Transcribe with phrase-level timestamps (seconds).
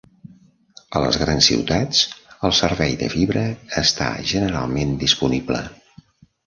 [0.99, 2.01] A les grans ciutats,
[2.49, 3.47] el servei de fibra
[3.85, 5.67] està generalment disponible.